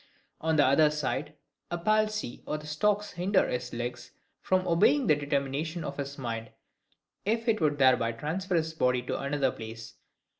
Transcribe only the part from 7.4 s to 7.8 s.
it would